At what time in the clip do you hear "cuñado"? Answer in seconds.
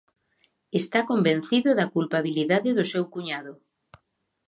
3.13-3.53